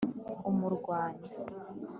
[0.49, 1.27] umurwanyi